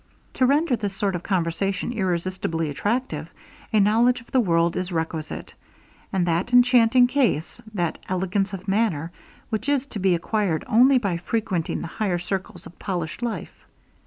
[0.33, 3.29] To render this sort of conversation irresistibly attractive,
[3.71, 5.53] a knowledge of the world is requisite,
[6.11, 9.11] and that enchanting case, that elegance of manner,
[9.51, 13.53] which is to be acquired only by frequenting the higher circles of polished life.